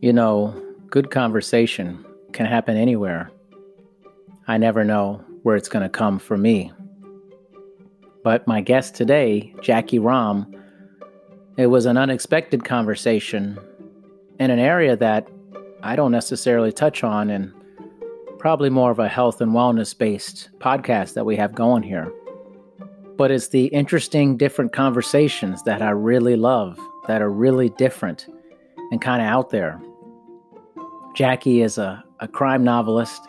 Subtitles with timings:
[0.00, 0.54] You know,
[0.90, 3.32] good conversation can happen anywhere.
[4.46, 6.70] I never know where it's going to come for me.
[8.22, 10.54] But my guest today, Jackie Rahm,
[11.56, 13.58] it was an unexpected conversation
[14.38, 15.26] in an area that
[15.82, 17.52] I don't necessarily touch on, and
[18.38, 22.12] probably more of a health and wellness based podcast that we have going here.
[23.16, 28.28] But it's the interesting, different conversations that I really love, that are really different
[28.92, 29.80] and kind of out there.
[31.18, 33.26] Jackie is a, a crime novelist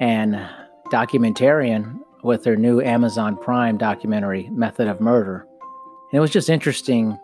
[0.00, 0.36] and
[0.92, 5.44] documentarian with her new Amazon Prime documentary, Method of Murder.
[6.12, 7.18] And it was just interesting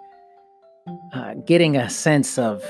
[1.12, 2.64] uh, getting a sense of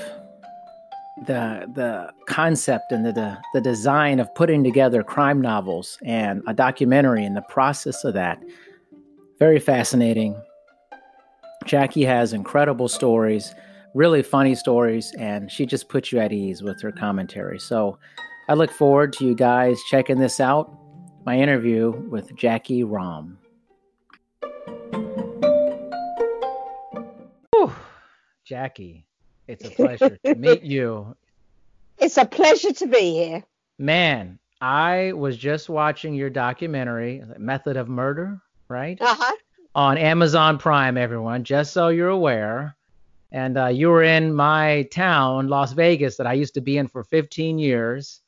[1.26, 6.52] the the concept and the, the, the design of putting together crime novels and a
[6.52, 8.42] documentary and the process of that.
[9.38, 10.38] Very fascinating.
[11.64, 13.54] Jackie has incredible stories
[13.94, 17.58] really funny stories, and she just puts you at ease with her commentary.
[17.58, 17.98] So
[18.48, 20.72] I look forward to you guys checking this out
[21.24, 22.82] my interview with Jackie.
[22.82, 23.36] Whew.
[28.44, 29.06] Jackie,
[29.46, 31.16] it's a pleasure to meet you.
[31.98, 33.44] It's a pleasure to be here.
[33.78, 38.98] Man, I was just watching your documentary, Method of Murder, right?
[39.00, 39.36] Uh huh.
[39.74, 42.76] On Amazon Prime, everyone, just so you're aware
[43.32, 46.86] and uh, you were in my town, Las Vegas, that I used to be in
[46.86, 48.20] for 15 years.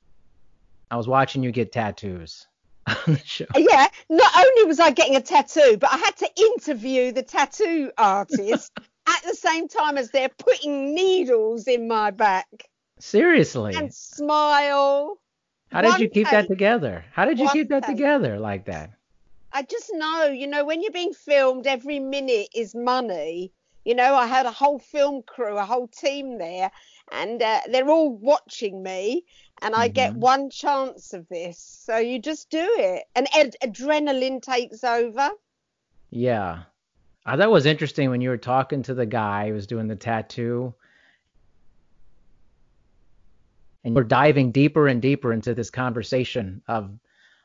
[0.91, 2.47] I was watching you get tattoos
[2.87, 3.19] on.
[3.55, 7.93] Yeah, not only was I getting a tattoo, but I had to interview the tattoo
[7.99, 8.73] artist
[9.07, 12.49] at the same time as they're putting needles in my back.
[12.99, 13.75] Seriously.
[13.77, 15.19] And smile.
[15.71, 16.33] How did you keep take.
[16.33, 17.05] that together?
[17.13, 17.97] How did you keep that take.
[17.97, 18.91] together like that?
[19.53, 23.53] I just know, you know, when you're being filmed, every minute is money.
[23.85, 26.71] You know, I had a whole film crew, a whole team there,
[27.13, 29.25] and uh, they're all watching me,
[29.61, 29.95] and I mm-hmm.
[29.95, 31.59] get one chance of this.
[31.59, 35.31] So you just do it, and ad- adrenaline takes over.
[36.11, 36.63] Yeah.
[37.27, 39.89] I thought it was interesting when you were talking to the guy who was doing
[39.89, 40.75] the tattoo.
[43.83, 46.91] And we're diving deeper and deeper into this conversation of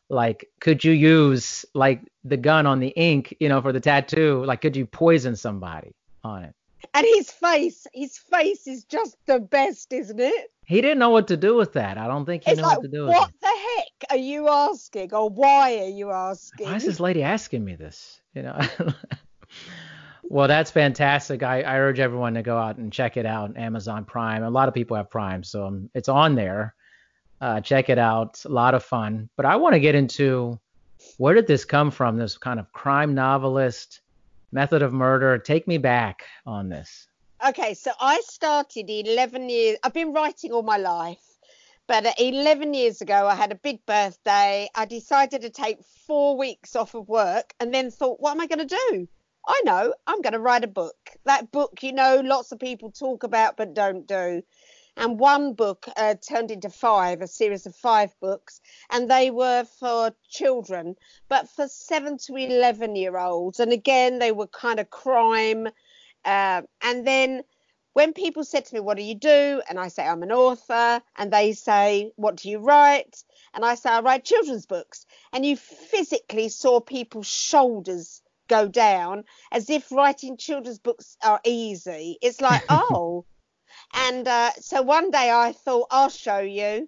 [0.10, 4.44] like could you use like the gun on the ink you know for the tattoo
[4.46, 5.94] like could you poison somebody
[6.24, 6.56] on it.
[6.94, 10.52] And his face, his face is just the best, isn't it?
[10.66, 11.98] He didn't know what to do with that.
[11.98, 13.34] I don't think he it's knew like, what to do with what it.
[13.40, 16.68] What the heck are you asking, or why are you asking?
[16.68, 18.22] Why is this lady asking me this?
[18.34, 18.60] You know.
[20.24, 21.44] well, that's fantastic.
[21.44, 23.58] I, I urge everyone to go out and check it out.
[23.58, 24.44] Amazon Prime.
[24.44, 26.76] A lot of people have Prime, so um, it's on there.
[27.42, 28.30] Uh, check it out.
[28.30, 29.30] It's a lot of fun.
[29.36, 30.60] But I want to get into
[31.18, 32.18] where did this come from?
[32.18, 34.02] This kind of crime novelist
[34.52, 35.38] Method of Murder.
[35.38, 37.08] Take me back on this.
[37.48, 39.78] Okay, so I started 11 years.
[39.84, 41.38] I've been writing all my life,
[41.88, 44.70] but 11 years ago, I had a big birthday.
[44.76, 48.48] I decided to take four weeks off of work and then thought, what am I
[48.48, 49.08] going to do?
[49.48, 50.98] I know, I'm going to write a book.
[51.26, 54.44] That book, you know, lots of people talk about but don't do
[55.00, 58.60] and one book uh, turned into five, a series of five books,
[58.92, 60.96] and they were for children,
[61.30, 63.62] but for seven to 11 year olds.
[63.62, 65.68] And again, they were kind of crime.
[66.26, 67.44] Uh, and then
[67.94, 69.62] when people said to me, What do you do?
[69.70, 71.02] And I say, I'm an author.
[71.18, 73.24] And they say, What do you write?
[73.54, 75.06] And I say, I write children's books.
[75.32, 82.18] And you physically saw people's shoulders go down as if writing children's books are easy.
[82.22, 83.26] It's like, oh,
[83.94, 86.88] and uh, so one day I thought, I'll show you.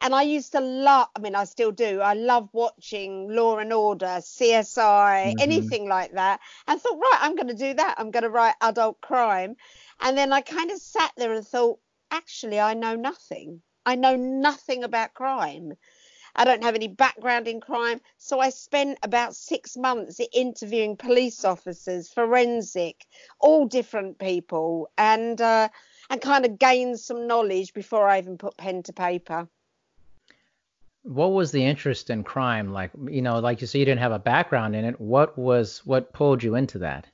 [0.00, 2.00] And I used to love, I mean, I still do.
[2.00, 5.40] I love watching Law and Order, CSI, mm-hmm.
[5.40, 6.40] anything like that.
[6.66, 7.96] And thought, right, I'm going to do that.
[7.98, 9.56] I'm going to write adult crime.
[10.00, 13.60] And then I kind of sat there and thought, actually, I know nothing.
[13.84, 15.72] I know nothing about crime.
[16.36, 18.00] I don't have any background in crime.
[18.18, 23.04] So I spent about six months interviewing police officers, forensic,
[23.40, 24.88] all different people.
[24.96, 25.68] And, uh,
[26.10, 29.48] and kind of gain some knowledge before I even put pen to paper.
[31.02, 32.72] What was the interest in crime?
[32.72, 35.00] Like, you know, like you said, you didn't have a background in it.
[35.00, 37.06] What was what pulled you into that?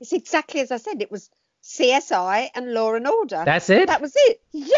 [0.00, 1.02] It's exactly as I said.
[1.02, 1.30] It was
[1.62, 3.42] CSI and Law and Order.
[3.44, 3.88] That's it.
[3.88, 4.40] That was it.
[4.52, 4.76] Yeah.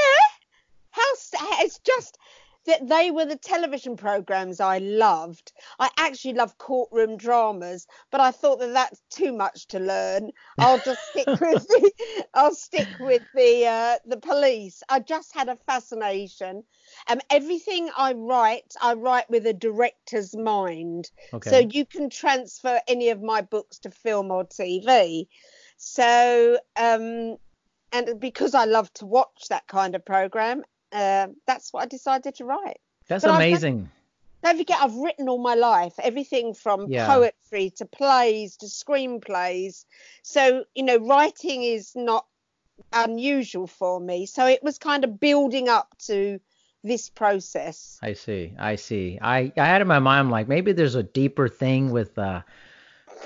[0.90, 1.02] How
[1.60, 2.18] it's just
[2.66, 5.52] that they were the television programs I loved.
[5.78, 10.30] I actually love courtroom dramas, but I thought that that's too much to learn.
[10.58, 11.92] I'll just stick with the
[12.34, 14.82] I'll stick with the uh, the police.
[14.88, 16.64] I just had a fascination.
[17.08, 21.10] Um, everything I write, I write with a director's mind.
[21.32, 21.50] Okay.
[21.50, 25.26] So you can transfer any of my books to film or TV.
[25.76, 27.36] So um,
[27.92, 30.64] and because I love to watch that kind of program,
[30.94, 32.78] uh, that's what I decided to write.
[33.08, 33.90] That's But amazing.
[34.42, 37.06] Don't forget, I've written all my life, everything from Yeah.
[37.06, 39.86] poetry to plays to screenplays.
[40.22, 42.26] So, you know, writing is not
[42.92, 44.26] unusual for me.
[44.26, 46.38] So it was kind of building up to
[46.82, 47.98] this process.
[48.02, 48.52] I see.
[48.58, 49.18] I see.
[49.20, 52.42] I, I had in my mind like maybe there's a deeper thing with uh,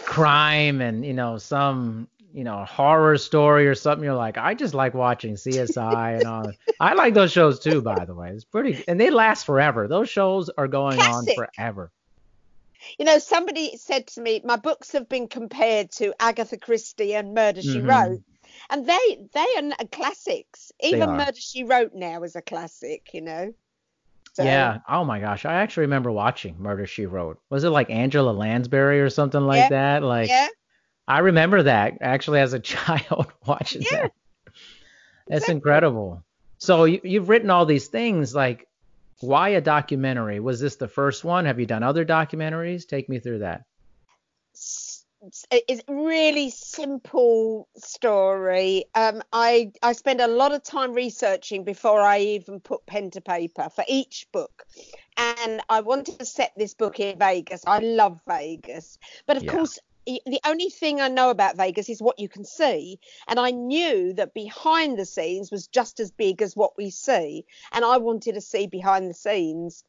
[0.04, 4.04] crime and you know some you know horror story or something.
[4.04, 6.52] You're like I just like watching CSI and all.
[6.80, 8.30] I like those shows too, by the way.
[8.30, 9.88] It's pretty and they last forever.
[9.88, 11.38] Those shows are going Classic.
[11.38, 11.90] on forever.
[12.98, 17.34] You know, somebody said to me, my books have been compared to Agatha Christie and
[17.34, 17.88] Murder She Mhm.
[17.88, 18.22] Wrote.
[18.70, 20.72] And they they are classics.
[20.80, 21.10] Even.
[21.10, 23.52] Murder She Wrote now is a classic, you know.
[24.34, 24.78] So- Yeah.
[24.88, 25.44] Oh my gosh.
[25.44, 27.40] I actually remember watching Murder She Wrote.
[27.50, 29.68] Was it like Angela Lansbury or something like Yeah.
[29.70, 30.02] that?
[30.04, 30.48] Like Yeah.
[31.08, 34.02] I remember that actually as a child watching Yeah.
[34.02, 34.12] that.
[35.26, 35.54] That's Exactly.
[35.54, 36.22] incredible.
[36.58, 38.34] So you, you've written all these things.
[38.34, 38.68] Like,
[39.20, 40.38] why a documentary?
[40.40, 41.46] Was this the first one?
[41.46, 42.86] Have you done other documentaries?
[42.86, 43.64] Take me through that.
[45.50, 48.84] it's a really simple story.
[48.94, 53.20] Um, I I spend a lot of time researching before I even put pen to
[53.20, 54.64] paper for each book,
[55.16, 57.62] and I wanted to set this book in Vegas.
[57.66, 59.52] I love Vegas, but of Yeah.
[59.52, 59.78] course.
[60.08, 64.14] The only thing I know about Vegas is what you can see, and I knew
[64.14, 68.32] that behind the scenes was just as big as what we see, and I wanted
[68.32, 69.84] to see behind the scenes.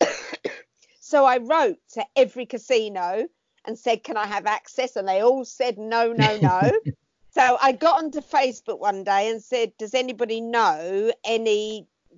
[1.00, 3.28] so I wrote to every casino
[3.64, 4.96] and said, Can I have access?
[4.96, 6.72] And they all said, No, no, no.
[7.30, 11.12] so I got onto Facebook one day and said, Does anybody know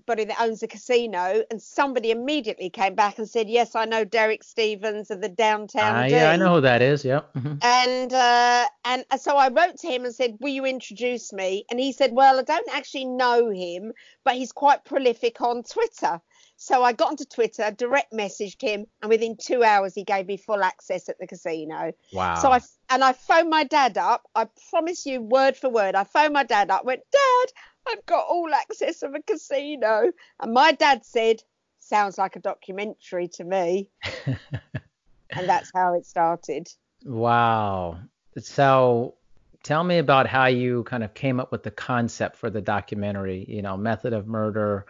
[0.06, 1.42] anybody that owns a casino?
[1.50, 6.08] And somebody immediately came back and said, Yes, I know Derek Stevens of the Downtown.
[6.08, 7.04] D." yeah, I know who that is.
[7.04, 7.34] Yep.
[7.34, 7.58] Mhm.
[7.62, 11.80] And uh, and so I wrote to him and said, "Will you introduce me?" And
[11.80, 13.92] he said, "Well, I don't actually know him,
[14.24, 16.20] but he's quite prolific on Twitter."
[16.56, 20.36] So I got onto Twitter, direct messaged him, and within two hours he gave me
[20.36, 21.92] full access at the casino.
[22.12, 22.34] Wow.
[22.36, 22.60] So I
[22.90, 24.28] and I phoned my dad up.
[24.34, 26.84] I promise you, word for word, I phoned my dad up.
[26.84, 27.52] Went, Dad,
[27.88, 31.42] I've got all access of a casino, and my dad said,
[31.80, 33.90] "Sounds like a documentary to me,"
[34.26, 36.68] and that's how it started.
[37.04, 37.98] wow.
[38.38, 39.14] So
[39.62, 43.44] tell me about how you kind of came up with the concept for the documentary,
[43.48, 44.86] you know, method of murder,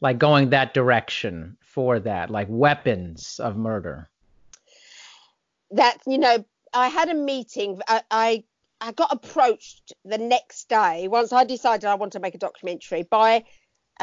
[0.00, 4.08] like going that direction for that, like weapons of murder.
[5.70, 8.44] that you know i had a meeting I, I
[8.82, 13.02] i got approached the next day once i decided i want to make a documentary
[13.02, 13.42] by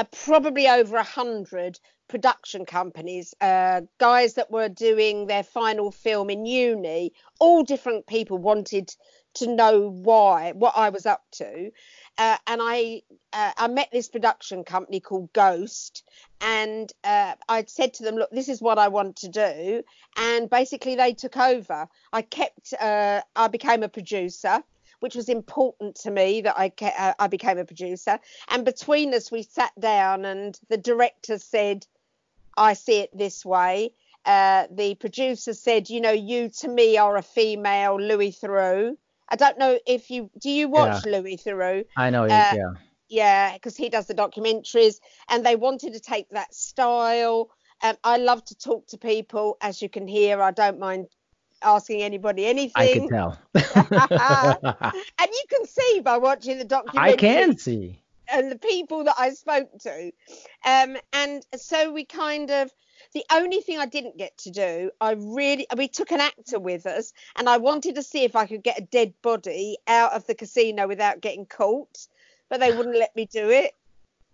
[0.05, 6.45] probably over a hundred production companies uh, guys that were doing their final film in
[6.45, 7.13] uni.
[7.39, 8.89] All different people wanted
[9.35, 11.69] to know why what i was up to
[12.19, 13.01] uh, and i
[13.33, 16.03] uh, i met this production company called ghost
[16.41, 19.83] and uh, i'd said to them look this is what i want to do
[20.17, 21.87] and basically they took over.
[22.11, 24.61] I kept, uh, I became a producer,
[24.99, 28.19] which was important to me that I ke- uh, I became a producer.
[28.49, 31.85] And between us, we sat down, and the director said,
[32.57, 33.93] "I see it this way."
[34.25, 38.97] Uh, the producer said, "You know, you to me are a female Louis Theroux."
[39.29, 41.85] I don't know if you do you watch Louis Theroux?
[41.95, 42.23] I know.
[42.23, 42.73] Uh, yeah.
[43.09, 44.99] yeah, because he does the documentaries,
[45.29, 47.49] and they wanted to take that style.
[47.81, 50.41] Um, I love to talk to people, as you can hear.
[50.41, 51.07] I don't mind
[51.61, 52.73] asking anybody anything.
[52.75, 53.37] I can tell.
[53.53, 58.01] and you can see by watching the documentary I can see.
[58.31, 60.11] and the people that I spoke to.
[60.65, 62.71] Um, and so we kind of
[63.13, 66.85] the only thing I didn't get to do, I really we took an actor with
[66.85, 70.25] us, and I wanted to see if I could get a dead body out of
[70.27, 72.07] the casino without getting caught,
[72.49, 73.73] but they wouldn't let me do it.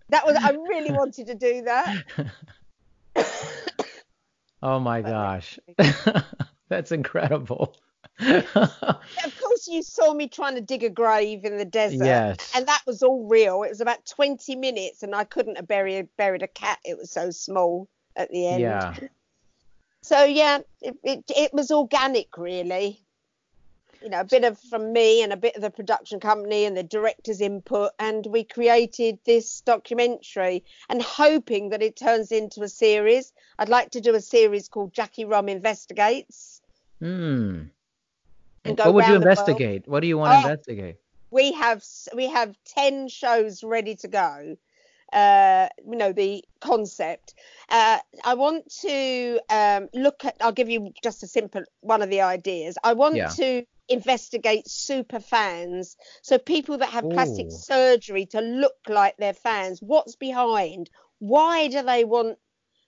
[0.10, 2.04] That was I really wanted to do that.
[4.66, 5.60] Oh my gosh.
[6.70, 7.76] That's incredible.
[8.20, 12.06] Of course, you saw me trying to dig a grave in the desert.
[12.06, 12.52] Yes.
[12.56, 13.64] And that was all real.
[13.64, 16.80] It was about 20 minutes, and I couldn't have buried, buried a cat.
[16.86, 18.62] It was so small at the end.
[18.62, 18.96] Yeah.
[20.02, 23.02] So, yeah, it, it, it was organic, really.
[24.04, 26.78] You know, a bit of from me and a bit of the production company and
[26.78, 27.92] the director's input.
[27.98, 33.34] And we created this documentary and hoping that it turns into a series.
[33.58, 36.62] I'd like to do a series called Jackie Rum Investigates.
[37.00, 37.64] Hmm.
[38.64, 39.88] What would you investigate?
[39.88, 40.52] What do you want to Oh.
[40.52, 40.98] investigate?
[41.32, 41.84] we have
[42.16, 44.56] we have 10 shows ready to go
[45.14, 47.34] uh you know the concept
[47.70, 52.10] uh i want to um look at i'll give you just a simple one of
[52.10, 53.30] the ideas i want Yeah.
[53.30, 55.96] to investigate super fans.
[56.24, 57.52] So people that have plastic Ooh.
[57.52, 59.80] surgery to look like their fans.
[59.82, 60.90] What's behind?
[61.20, 62.38] Why do they want?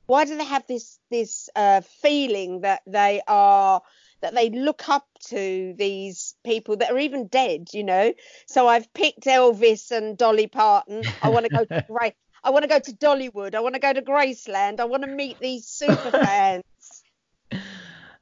[0.07, 3.81] Why do they have this this uh, feeling that they are
[4.21, 7.67] that they look up to these people that are even dead?
[7.74, 8.13] You know.
[8.47, 11.03] So I've picked Elvis and Dolly Parton.
[11.21, 13.55] I want to go to Gra- I want to go to Dollywood.
[13.55, 14.79] I want to go to Graceland.
[14.79, 16.63] I want to meet these super fans.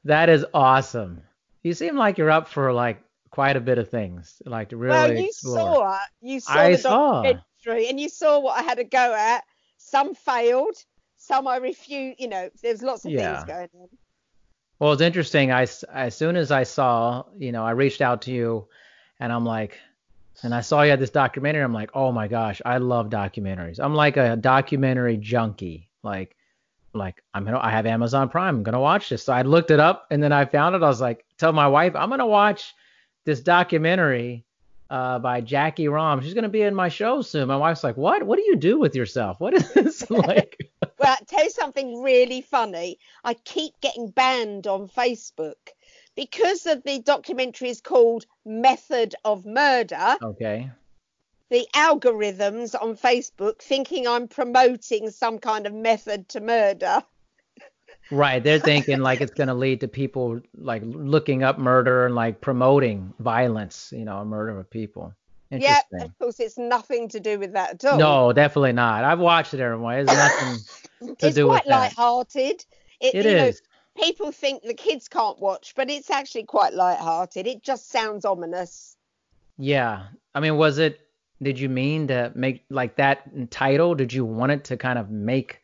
[0.04, 1.22] That is awesome.
[1.62, 4.96] You seem like you're up for like quite a bit of things, like to really
[4.96, 5.74] well, you explore.
[5.74, 5.98] saw.
[6.20, 7.22] You saw I the saw.
[7.22, 9.42] documentary, and you saw what I had to go at.
[9.78, 10.74] Some failed,
[11.16, 12.20] some I refused.
[12.20, 13.36] You know, there's lots of Yeah.
[13.36, 13.88] things going on.
[14.78, 15.52] Well, it's interesting.
[15.52, 18.68] I as soon as I saw, you know, I reached out to you,
[19.18, 19.78] and I'm like,
[20.42, 21.62] and I saw you had this documentary.
[21.62, 23.80] I'm like, oh my gosh, I love documentaries.
[23.80, 25.88] I'm like a documentary junkie.
[26.02, 26.36] Like,
[26.92, 28.56] like I'm gonna, I have Amazon Prime.
[28.56, 29.24] I'm gonna watch this.
[29.24, 30.82] So I looked it up, and then I found it.
[30.82, 32.74] I was like, tell my wife, I'm gonna watch
[33.24, 34.44] this documentary
[34.90, 36.20] uh, by Jackie Rom.
[36.20, 37.48] She's gonna be in my show soon.
[37.48, 38.22] My wife's like, what?
[38.24, 39.40] What do you do with yourself?
[39.40, 40.65] What is this like?
[41.06, 42.98] I'll tell you something really funny.
[43.24, 45.54] I keep getting banned on Facebook
[46.16, 50.16] because of the documentary is called Method of Murder.
[50.22, 50.70] okay.
[51.48, 57.04] The algorithms on Facebook thinking I'm promoting some kind of method to murder.
[58.10, 62.16] Right, they're thinking like it's going to lead to people like looking up murder and
[62.16, 65.14] like promoting violence, you know, murder of people.
[65.60, 67.98] Yeah, of course, it's nothing to do with that at all.
[67.98, 69.04] No, definitely not.
[69.04, 69.98] I've watched it everyone.
[69.98, 71.14] It's nothing.
[71.16, 71.70] to it's do with quite that.
[71.70, 72.64] light-hearted.
[73.00, 73.52] It, It you know,
[73.96, 77.46] people think the kids can't watch, but it's actually quite light-hearted.
[77.46, 78.96] It just sounds ominous.
[79.58, 80.06] Yeah.
[80.34, 81.00] I mean, was it
[81.42, 83.94] did you mean to make like that title?
[83.94, 85.62] Did you want it to kind of make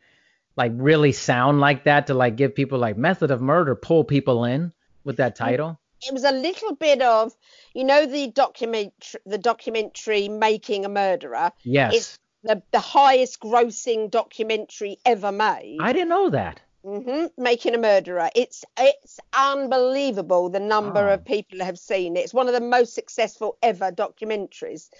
[0.57, 4.45] like really sound like that to like give people like method of murder pull people
[4.45, 4.73] in
[5.05, 5.81] with that title?
[6.07, 7.35] It was a little bit of,
[7.75, 11.95] you know, the documentary, the documentary "Making a Murderer." Yes.
[11.95, 15.79] It's the the highest grossing documentary ever made.
[15.81, 16.61] I didn't know that.
[16.85, 18.31] hmm Making a Murderer.
[18.35, 21.15] It's it's unbelievable the number Oh.
[21.15, 22.21] of people have seen it.
[22.25, 24.91] It's one of the most successful ever documentaries.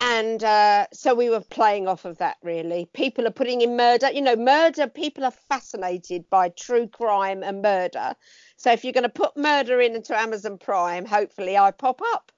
[0.00, 2.88] And uh, so we were playing off of that really.
[2.92, 4.10] People are putting in murder.
[4.10, 8.14] You know, murder, people are fascinated by true crime and murder.
[8.56, 12.30] So if you're going to put murder in into Amazon Prime, hopefully I pop up.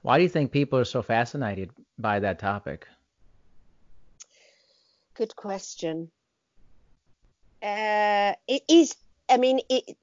[0.00, 2.86] Why do you think people are so fascinated by that topic?
[5.14, 6.10] Good question.
[7.62, 8.96] Uh, it is.
[9.28, 9.96] I mean, it.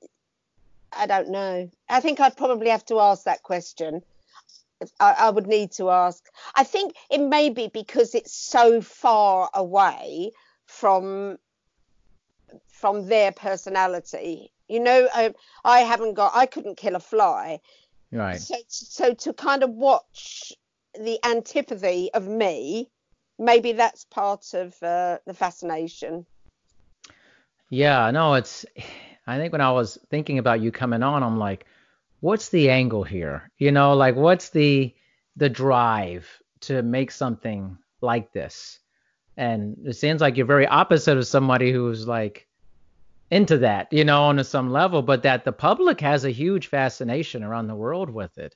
[0.94, 1.70] I don't know.
[1.90, 4.04] I think I'd probably have to ask that question.
[5.00, 6.24] I, I would need to ask.
[6.56, 10.32] I think it may be because it's so far away
[10.66, 11.38] from
[12.68, 14.52] from their personality.
[14.68, 15.34] You know, I,
[15.66, 16.36] I haven't got.
[16.36, 17.60] I couldn't kill a fly.
[18.12, 18.40] Right.
[18.40, 20.54] So, so to kind of watch
[21.00, 22.90] the antipathy of me,
[23.38, 26.26] maybe that's part of uh, the fascination.
[27.70, 28.66] Yeah, no, it's
[29.28, 31.66] I think when I was thinking about you coming on, I'm like,
[32.22, 33.52] what's the angle here?
[33.58, 34.96] You know, like what's the
[35.36, 36.28] the drive
[36.62, 38.80] to make something like this?
[39.38, 42.48] And it seems like you're very opposite of somebody who's like
[43.32, 47.44] into that, you know, on some level, but that the public has a huge fascination
[47.44, 48.56] around the world with it.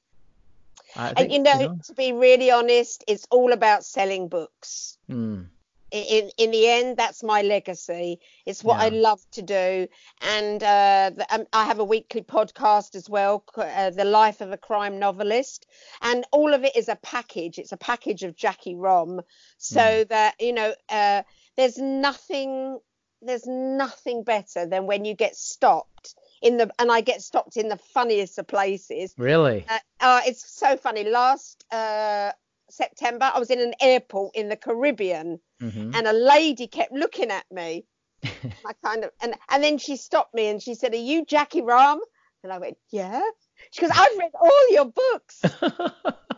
[0.95, 4.97] I And think, you know, to be really honest, it's all about selling books.
[5.09, 5.49] mm,
[5.93, 8.19] In in the end, that's my legacy.
[8.47, 9.87] It's what I love to do,
[10.21, 14.51] and uh, the, um, I have a weekly podcast as well, uh, the life of
[14.51, 15.67] a crime novelist,
[16.01, 17.59] and all of it is a package.
[17.59, 19.21] It's a package of Jackie Rom,
[19.59, 21.21] so that you know, uh,
[21.57, 22.79] there's nothing,
[23.21, 27.69] there's nothing better than when you get stopped in the, and I get stopped in
[27.69, 29.13] the funniest of places.
[29.17, 29.63] really?
[29.69, 31.03] Uh, uh, it's so funny.
[31.03, 32.31] Last uh,
[32.73, 37.31] September, I was in an airport in the Caribbean, hmm and a lady kept looking
[37.31, 37.85] at me.
[38.65, 41.61] I kind of, and and then she stopped me and she said, "Are you Jackie
[41.61, 42.01] Ram?"
[42.43, 43.21] And I went, "Yeah."
[43.71, 45.43] She goes, "I've read all your books."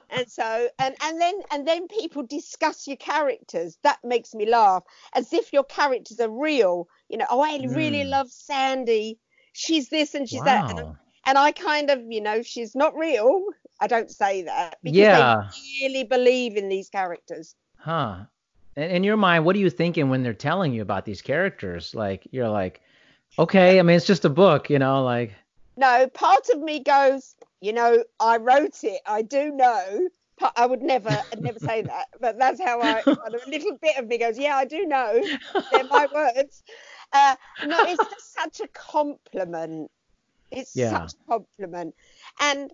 [0.09, 3.77] And so, and and then and then people discuss your characters.
[3.83, 6.87] That makes me laugh, as if your characters are real.
[7.09, 8.09] You know, oh, I really Mm.
[8.11, 9.19] love Sandy.
[9.53, 10.63] She's this and she's that.
[10.69, 13.43] And and I kind of, you know, she's not real.
[13.79, 15.51] I don't say that because Yeah.
[15.51, 17.55] they really believe in these characters.
[17.77, 18.25] Huh.
[18.75, 21.95] In, in your mind, what are you thinking when they're telling you about these characters?
[21.95, 22.81] Like, you're like,
[23.39, 25.33] okay, I mean, it's just a book, you know, like,
[25.77, 29.01] No, part of me goes, you know, I wrote it.
[29.05, 30.09] I do know.
[30.55, 33.03] I would never, I'd never say that, but that's how I.
[33.25, 35.29] A little bit of me goes, yeah, I do know.
[35.71, 36.63] They're my words.
[37.13, 39.89] Uh, no, it's just such a compliment.
[40.51, 40.89] It's Yeah.
[40.89, 41.95] such a compliment,
[42.39, 42.71] and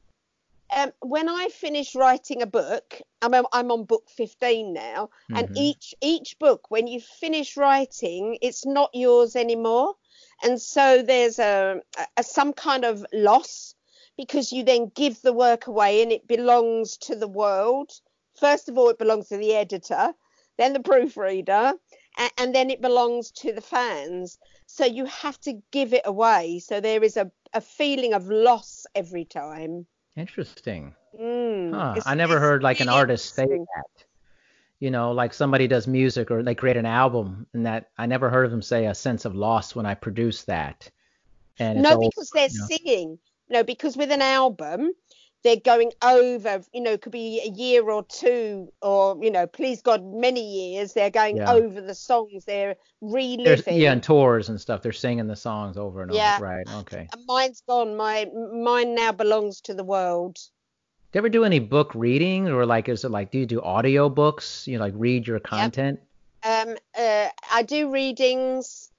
[0.73, 5.35] um, when I finish writing a book, I'm I'm on book 15 now, mm-hmm.
[5.35, 9.95] and each each book, when you finish writing, it's not yours anymore,
[10.43, 11.81] and so there's a,
[12.15, 13.75] a some kind of loss
[14.17, 17.91] because you then give the work away and it belongs to the world.
[18.39, 20.13] First of all, it belongs to the editor,
[20.57, 21.73] then the proofreader,
[22.17, 24.37] and, and then it belongs to the fans.
[24.67, 26.59] So you have to give it away.
[26.59, 29.85] So there is a, a feeling of loss every time.
[30.15, 30.95] Interesting.
[31.19, 32.01] Mm, huh.
[32.05, 34.05] I never heard like an artist say that.
[34.79, 38.29] You know, like somebody does music or they create an album, and that I never
[38.29, 40.89] heard of them say a sense of loss when I produce that.
[41.59, 43.19] And no, because they're you know, singing.
[43.49, 44.91] No, because with an album,
[45.43, 49.81] they're going over, you know, could be a year or two, or you know, please
[49.81, 50.93] God, many years.
[50.93, 51.51] They're going yeah.
[51.51, 52.45] over the songs.
[52.45, 53.45] They're reliving.
[53.45, 54.81] There's, yeah, and tours and stuff.
[54.81, 56.35] They're singing the songs over and yeah.
[56.35, 56.45] over.
[56.45, 56.75] Right.
[56.81, 57.07] Okay.
[57.11, 57.97] And mine's gone.
[57.97, 60.35] My mine now belongs to the world.
[60.35, 63.61] Do you ever do any book reading, or like, is it like, do you do
[63.61, 64.65] audio books?
[64.67, 65.99] You know, like read your content.
[66.45, 66.67] Yep.
[66.67, 68.89] Um, uh, I do readings,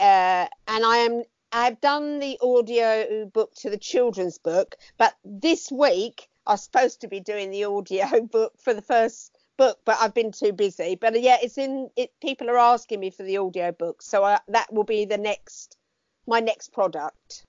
[0.00, 1.22] uh, and I am
[1.56, 7.00] I've done the audio book to the children's book, but this week I was supposed
[7.00, 10.96] to be doing the audio book for the first book, but I've been too busy.
[10.96, 12.12] But uh, yeah, it's in it.
[12.20, 15.78] People are asking me for the audio book, so I, that will be the next
[16.26, 17.46] my next product.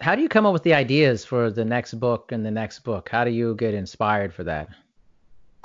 [0.00, 2.80] How do you come up with the ideas for the next book and the next
[2.80, 3.08] book?
[3.08, 4.68] How do you get inspired for that?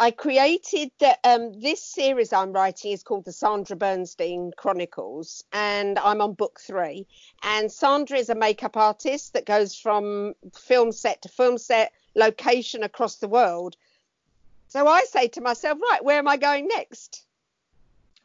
[0.01, 5.99] I created the, um, this series I'm writing is called the Sandra Bernstein Chronicles, and
[5.99, 7.05] I'm on book three.
[7.43, 12.81] And Sandra is a makeup artist that goes from film set to film set, location
[12.81, 13.77] across the world.
[14.69, 17.27] So I say to myself, right, where am I going next?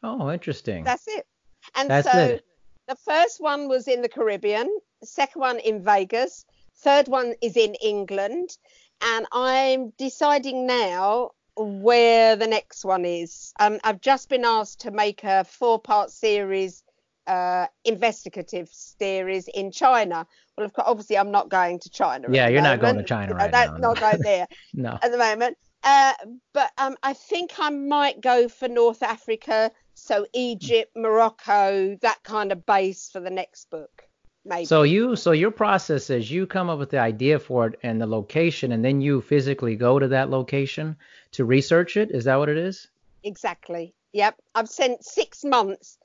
[0.01, 0.83] Oh, interesting.
[0.83, 1.27] That's it.
[1.75, 2.45] And That's so it.
[2.87, 4.67] the first one was in the Caribbean,
[4.99, 6.43] the second one in Vegas,
[6.77, 8.57] third one is in England,
[8.99, 13.53] and I'm deciding now where the next one is.
[13.59, 16.83] Um, I've just been asked to make a four-part series,
[17.25, 20.27] uh, investigative series in China.
[20.57, 22.27] Well, of course, obviously, I'm not going to China.
[22.31, 23.89] Yeah, you're not going to China right that's now.
[23.89, 24.47] Not going there.
[24.73, 24.97] no.
[25.01, 25.57] At the moment.
[25.83, 26.13] Uh,
[26.53, 32.51] but um, I think I might go for North Africa, so Egypt, Morocco, that kind
[32.51, 34.03] of base for the next book.
[34.43, 34.65] Maybe.
[34.65, 38.01] So you so your process is you come up with the idea for it and
[38.01, 40.95] the location and then you physically go to that location
[41.31, 42.11] to research it.
[42.11, 42.87] Is that what it is?
[43.23, 43.93] Exactly.
[44.13, 44.35] Yep.
[44.55, 45.97] I've spent six months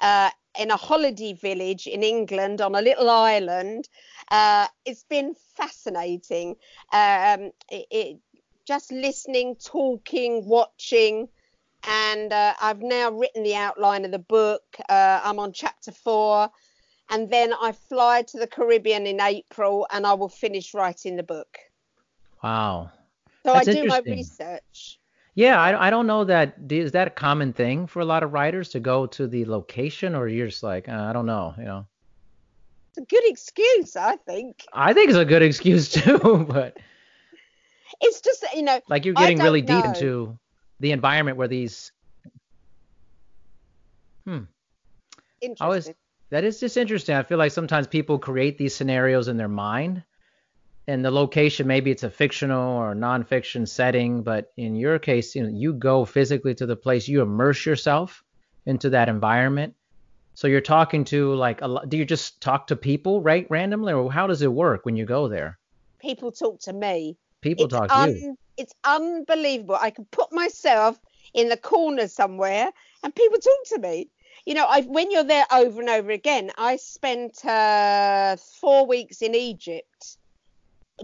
[0.00, 3.88] uh, in a holiday village in England on a little island.
[4.30, 6.56] Uh, it's been fascinating.
[6.92, 8.18] Um, it, it,
[8.66, 11.28] just listening, talking, watching,
[11.86, 14.64] and uh, I've now written the outline of the book.
[14.88, 16.50] Uh, I'm on chapter four
[17.10, 21.22] and then I fly to the Caribbean in April and I will finish writing the
[21.22, 21.58] book.
[22.42, 22.90] Wow.
[23.46, 24.98] So That's I do my research.
[25.36, 28.32] Yeah, I, I don't know that is that a common thing for a lot of
[28.32, 31.62] writers to go to the location or you're just like uh, I don't know, you
[31.62, 31.86] know.
[32.88, 34.64] It's a good excuse, I think.
[34.72, 36.76] I think it's a good excuse too, but
[38.00, 39.80] it's just you know like you're getting really know.
[39.80, 40.36] deep into
[40.80, 41.92] the environment where these
[44.26, 44.40] hmm.
[45.40, 45.94] Interesting
[46.30, 47.14] that is just interesting.
[47.14, 50.02] I feel like sometimes people create these scenarios in their mind,
[50.88, 55.42] and the location maybe it's a fictional or non-fiction setting, but in your case, you
[55.42, 58.22] know, you go physically to the place, you immerse yourself
[58.66, 59.74] into that environment.
[60.34, 63.92] So you're talking to like a lot do you just talk to people right randomly,
[63.92, 65.58] or how does it work when you go there?
[65.98, 67.16] People talk to me.
[67.40, 68.38] People it's talk un- to you.
[68.56, 69.78] It's unbelievable.
[69.80, 70.98] I can put myself
[71.34, 72.70] in the corner somewhere
[73.02, 74.10] and people talk to me
[74.44, 79.20] you know, I've, when you're there over and over again, I spent uh, four weeks
[79.20, 80.18] in Egypt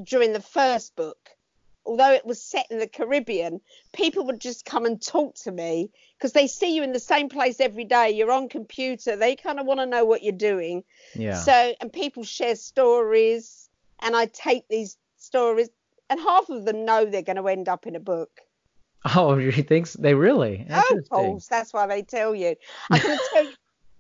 [0.03, 1.31] during the first book.
[1.85, 3.61] Although it was set in the Caribbean,
[3.93, 7.29] people would just come and talk to me because they see you in the same
[7.29, 8.11] place every day.
[8.11, 9.17] You're on computer.
[9.17, 10.85] They kind of want to know what you're doing.
[11.17, 11.39] Yeah.
[11.39, 13.69] So, and people share stories,
[14.01, 15.71] and I take these stories,
[16.09, 18.31] and half of them know they're going to end up in a book.
[19.17, 20.65] Oh, you think they really?
[20.71, 22.55] Oh, that's why they tell you.
[22.91, 23.55] I'm going to tell you.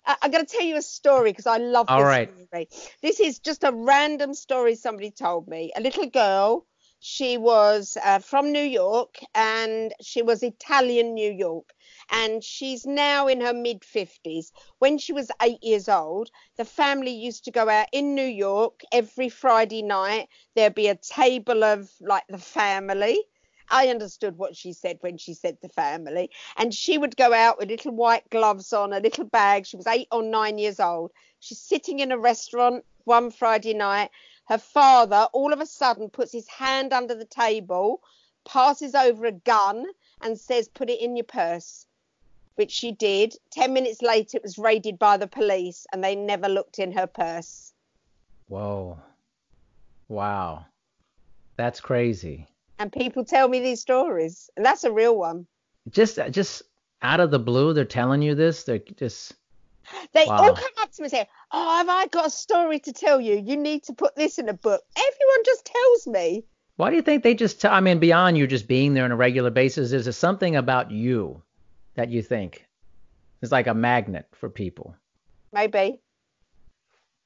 [0.06, 2.30] I'm going to tell you a story because I love this All right.
[2.50, 2.68] story.
[3.02, 5.72] This is just a random story somebody told me.
[5.76, 6.66] A little girl,
[7.00, 11.70] she was uh, from New York and she was Italian New York.
[12.10, 14.52] And she's now in her mid 50s.
[14.78, 18.80] When she was eight years old, the family used to go out in New York
[18.92, 20.28] every Friday night.
[20.54, 23.18] There'd be a table of like the family
[23.72, 26.30] I understood what she said when she said the family.
[26.58, 29.66] And she would go out with little white gloves on, a little bag.
[29.66, 31.10] She was eight or nine years old.
[31.40, 34.10] She's sitting in a restaurant one Friday night.
[34.44, 38.02] Her father all of a sudden puts his hand under the table,
[38.44, 39.86] passes over a gun,
[40.20, 41.86] and says, Put it in your purse,
[42.56, 43.34] which she did.
[43.52, 47.06] 10 minutes later, it was raided by the police and they never looked in her
[47.06, 47.72] purse.
[48.48, 48.98] Whoa.
[50.08, 50.66] Wow.
[51.56, 52.51] That's crazy.
[52.78, 55.46] And people tell me these stories, and that's a real one.
[55.90, 56.62] Just, just
[57.02, 58.64] out of the blue, they're telling you this.
[58.64, 59.34] They're just.
[60.12, 60.36] They wow.
[60.36, 63.20] all come up to me and say, "Oh, have I got a story to tell
[63.20, 63.36] you?
[63.36, 66.44] You need to put this in a book." Everyone just tells me.
[66.76, 67.64] Why do you think they just?
[67.64, 70.90] I mean, beyond you just being there on a regular basis, is there something about
[70.90, 71.42] you
[71.94, 72.66] that you think
[73.42, 74.94] is like a magnet for people?
[75.52, 76.00] Maybe.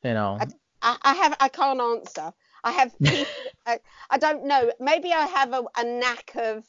[0.03, 0.39] You know.
[0.83, 1.37] I, I have.
[1.39, 2.33] I can't answer.
[2.65, 3.33] I have people.
[3.67, 3.79] I,
[4.11, 4.73] I, don't know.
[4.81, 6.65] Maybe I have a, a knack of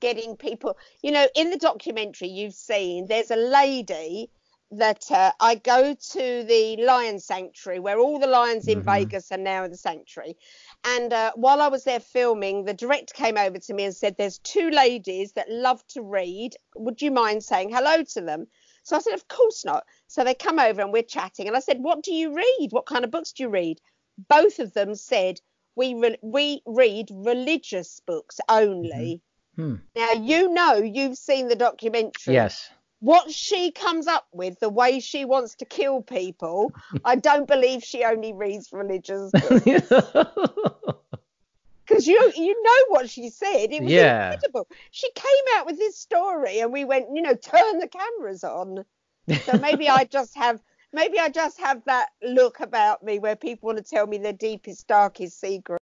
[0.00, 0.76] getting people.
[1.02, 4.30] You know, in the documentary you've seen, there's a lady
[4.72, 8.90] that uh, I go to the lion sanctuary where all the lions in mm-hmm.
[8.90, 10.36] Vegas are now in the sanctuary.
[10.84, 14.16] And uh, while I was there filming, the director came over to me and said,
[14.16, 16.54] There's two ladies that love to read.
[16.76, 18.46] Would you mind saying hello to them?
[18.84, 19.84] So I said, Of course not.
[20.06, 21.48] So they come over and we're chatting.
[21.48, 22.68] And I said, What do you read?
[22.70, 23.80] What kind of books do you read?
[24.28, 25.40] Both of them said,
[25.76, 29.20] We, re- we read religious books only.
[29.58, 29.62] Mm-hmm.
[29.62, 29.74] Hmm.
[29.94, 32.34] Now, you know, you've seen the documentary.
[32.34, 36.72] Yes what she comes up with, the way she wants to kill people,
[37.04, 39.64] I don't believe she only reads religious books.
[41.86, 43.72] Because you you know what she said.
[43.72, 44.32] It was yeah.
[44.32, 44.68] incredible.
[44.92, 48.84] She came out with this story and we went, you know, turn the cameras on.
[49.44, 50.60] So maybe I just have
[50.92, 54.32] maybe I just have that look about me where people want to tell me their
[54.32, 55.80] deepest, darkest secret.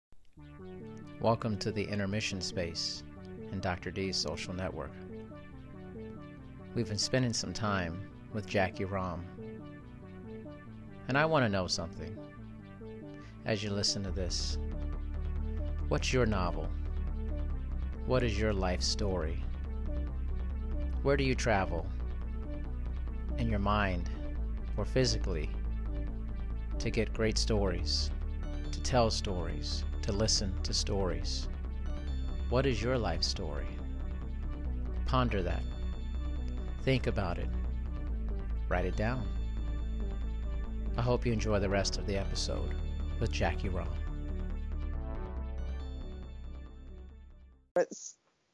[1.22, 3.04] Welcome to the intermission space
[3.52, 3.90] in Dr.
[3.90, 4.92] D's social network.
[6.76, 8.02] We've been spending some time
[8.34, 9.26] with Jackie Rom.
[11.08, 12.16] And I want to know something
[13.46, 14.58] as you listen to this.
[15.88, 16.68] What's your novel?
[18.06, 19.42] What is your life story?
[21.02, 21.88] Where do you travel?
[23.38, 24.10] In your mind
[24.78, 25.50] or physically
[26.80, 28.12] to get great stories,
[28.72, 31.50] to tell stories, to listen to stories?
[32.50, 33.68] What is your life story?
[35.06, 35.64] Ponder that.
[36.84, 37.50] Think about it.
[38.70, 39.28] Write it down.
[40.98, 42.74] I hope you enjoy the rest of the episode
[43.20, 43.88] with Jackie Rom.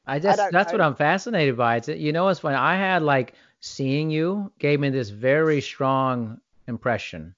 [0.05, 0.77] I just I that's know.
[0.77, 1.77] what I'm fascinated by.
[1.77, 3.33] It's you know it's when I had like
[3.63, 7.33] seeing you gave me this very strong impression.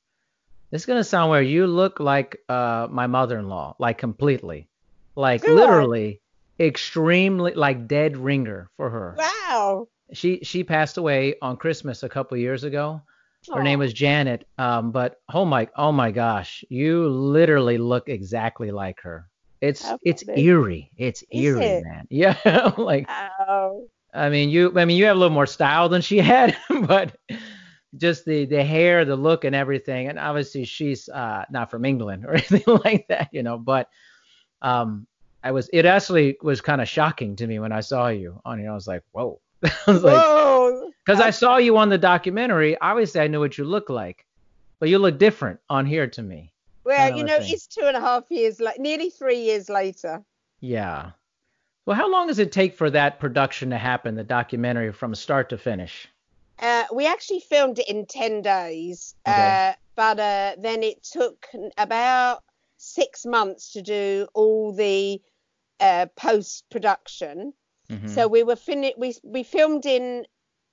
[0.72, 1.48] This is gonna sound weird.
[1.48, 4.68] You look like uh my mother-in-law, like completely,
[5.16, 6.22] like literally,
[6.60, 9.16] extremely like dead ringer for her.
[9.18, 13.02] Wow she she passed away on Christmas a couple years ago.
[13.54, 13.64] Her Aww.
[13.64, 14.48] name was Janet.
[14.58, 19.28] Um, but oh my oh my gosh, you literally look exactly like her.
[19.62, 20.92] It's it's eerie.
[20.98, 21.84] It's Is eerie, it?
[21.84, 22.08] man.
[22.10, 23.10] Yeah, like.
[23.10, 23.88] Oh.
[24.16, 27.16] I mean, you I mean you have a little more style than she had, but
[27.98, 30.08] just the the hair, the look, and everything.
[30.08, 33.58] And obviously she's uh, not from England or anything like that, you know.
[33.58, 33.90] But
[34.62, 35.08] um,
[35.44, 38.60] I was it actually was kind of shocking to me when I saw you on
[38.60, 38.72] here.
[38.72, 42.78] I was like, whoa, I was like, because I saw you on the documentary.
[42.80, 44.26] Obviously, I knew what you look like,
[44.80, 46.52] but you look different on here to me.
[46.84, 47.52] Well, you know, thing.
[47.52, 50.24] it's two and a half years, like nearly three years later.
[50.60, 51.12] Yeah.
[51.86, 55.50] Well, how long does it take for that production to happen, the documentary, from start
[55.50, 56.08] to finish?
[56.58, 59.70] Uh, we actually filmed it in 10 days, okay.
[59.70, 61.46] uh, but uh, then it took
[61.78, 62.44] about
[62.78, 65.22] six months to do all the
[65.80, 67.54] uh, post production.
[67.90, 68.08] Mm-hmm.
[68.08, 68.98] So we were finished.
[68.98, 70.26] We we filmed in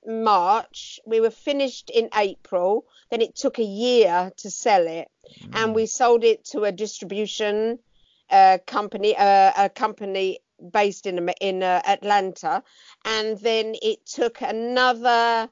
[0.06, 0.98] March.
[1.04, 2.86] We were finished in April.
[3.10, 5.08] Then it took a year to sell it,
[5.42, 5.50] mm.
[5.52, 7.80] and we sold it to a distribution
[8.30, 10.38] uh, company, uh, a company
[10.70, 12.62] based in in uh, Atlanta,
[13.04, 15.48] and then it took another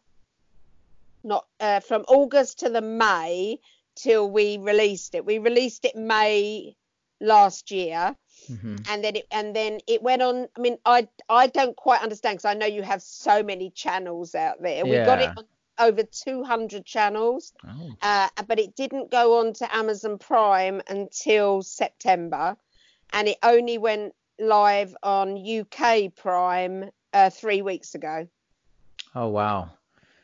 [1.22, 3.60] not uh, from August to the May
[3.94, 5.24] till we released it.
[5.24, 6.76] We released it May
[7.20, 8.16] last year
[8.48, 8.76] Mm-hmm.
[8.88, 10.48] And then it and then it went on.
[10.56, 14.34] I mean, I I don't quite understand because I know you have so many channels
[14.34, 14.86] out there.
[14.86, 15.00] Yeah.
[15.00, 15.44] We got it on
[15.78, 17.94] over 200 channels, oh.
[18.02, 22.56] uh, but it didn't go on to Amazon Prime until September,
[23.12, 28.26] and it only went live on UK Prime uh, three weeks ago.
[29.14, 29.70] Oh wow!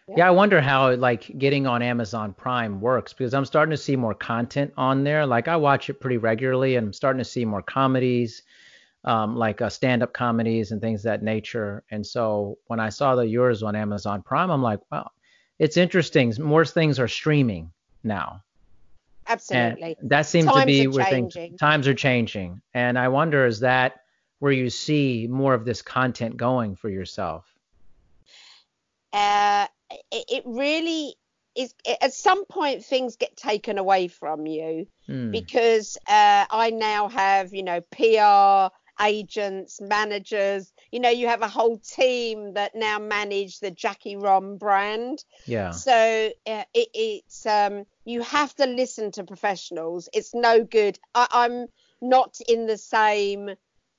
[0.08, 0.28] Yeah.
[0.28, 4.14] I wonder how like getting on Amazon Prime works because I'm starting to see more
[4.14, 5.26] content on there.
[5.26, 8.42] Like I watch it pretty regularly, and I'm starting to see more comedies,
[9.04, 11.82] um, like uh, stand-up comedies and things that nature.
[11.90, 15.10] And so when I saw the yours on Amazon Prime, I'm like, wow,
[15.58, 16.32] it's interesting.
[16.38, 17.72] More things are streaming
[18.04, 18.42] now.
[19.26, 19.96] absolutely.
[20.00, 22.60] And that seems to Times be are where things times are changing.
[22.74, 24.02] And I wonder is that
[24.38, 27.44] where you see more of this content going for yourself?
[29.12, 29.66] uh,
[30.10, 31.14] it, it really
[31.54, 31.74] is.
[32.02, 35.30] At some point, things get taken away from you Hmm.
[35.30, 40.72] because uh, I now have, you know, PR agents, managers.
[40.90, 45.24] You know, you have a whole team that now manage the Jackie Rom brand.
[45.46, 45.70] Yeah.
[45.70, 50.08] So uh, it, it's um, you have to listen to professionals.
[50.12, 50.98] It's no good.
[51.14, 51.66] I, I'm
[52.02, 53.50] not in the same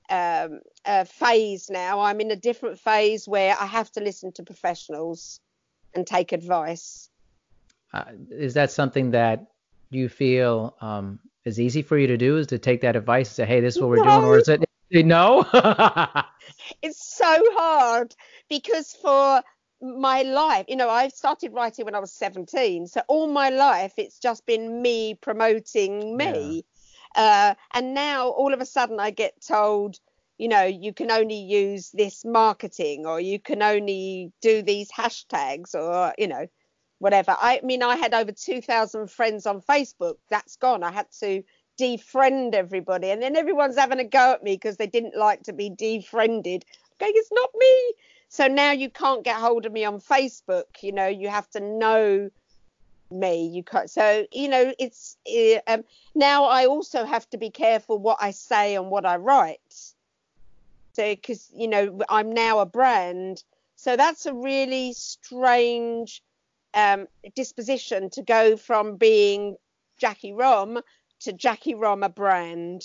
[0.09, 1.99] um, uh, phase now.
[1.99, 5.39] I'm in a different phase where I have to listen to professionals
[5.93, 7.09] and take advice.
[7.93, 9.47] Uh, is that something that
[9.89, 12.37] you feel um, is easy for you to do?
[12.37, 14.49] Is to take that advice and say, "Hey, this is what we're doing," or is
[14.49, 14.61] it
[15.05, 15.43] no?
[16.81, 18.15] It's so hard
[18.49, 19.41] because for
[19.81, 22.87] my life, you know, I started writing when I was 17.
[22.87, 26.65] So all my life, it's just been me promoting me.
[27.17, 29.99] Uh, and now all of a sudden I get told,
[30.37, 35.73] you know, you can only use this marketing or you can only do these hashtags
[35.73, 36.45] or, you know,
[36.99, 37.35] whatever.
[37.39, 40.17] I mean, I had over 2,000 friends on Facebook.
[40.29, 40.83] That's gone.
[40.83, 41.43] I had to
[41.81, 43.09] defriend everybody.
[43.09, 46.65] And then everyone's having a go at me because they didn't like to be defriended.
[46.99, 47.93] Going, it's not me.
[48.29, 50.65] So now you can't get hold of me on Facebook.
[50.81, 52.29] You know, you have to know
[53.11, 53.47] me.
[53.47, 53.89] You can't.
[53.89, 55.83] So you know, it's uh, um,
[56.15, 59.93] now I also have to be careful what I say and what I write.
[60.93, 63.43] So because you know I'm now a brand,
[63.75, 66.21] so that's a really strange
[66.73, 69.57] um, disposition to go from being
[69.97, 70.79] Jackie Rom
[71.21, 72.83] to Jackie Rom a brand.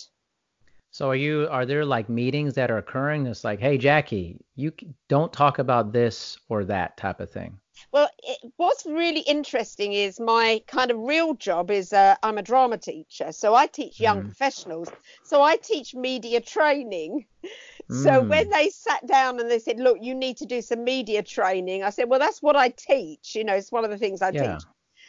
[0.90, 1.48] so are you?
[1.50, 3.24] Are there like meetings that are occurring?
[3.24, 4.72] that's like, "Hey, Jackie, you
[5.08, 7.58] don't talk about this or that type of thing."
[7.92, 12.42] Well, it, what's really interesting is my kind of real job is uh, I'm a
[12.42, 14.24] drama teacher, so I teach young Mm.
[14.24, 14.88] professionals.
[15.22, 17.26] So I teach media training.
[17.88, 18.26] So Mm.
[18.26, 21.83] when they sat down and they said, "Look, you need to do some media training,"
[21.85, 23.35] I said, "Well, that's what I teach.
[23.35, 24.33] You know, it's one of the things I Yeah.
[24.33, 24.64] teach."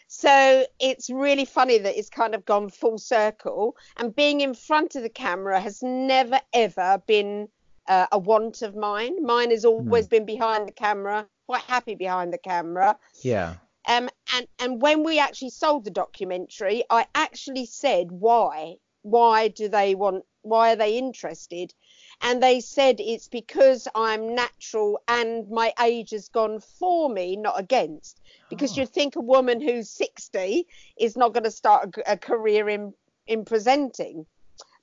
[0.07, 4.95] So it's really funny that it's kind of gone full circle, and being in front
[4.95, 7.47] of the camera has never ever been
[7.87, 9.23] uh, a want of mine.
[9.23, 11.29] Mine has always been behind the camera.
[11.47, 12.97] Quite happy behind the camera.
[13.21, 13.55] Yeah.
[13.87, 18.75] Um, and and when we actually sold the documentary, I actually said why.
[19.01, 20.23] Why do they want?
[20.43, 21.73] Why are they interested?
[22.21, 27.59] And they said it's because I'm natural and my age has gone for me, not
[27.59, 28.21] against.
[28.49, 28.81] Because Oh.
[28.81, 30.65] you'd think a woman who's 60
[30.97, 32.93] is not going to start a, a career in
[33.27, 34.25] in presenting,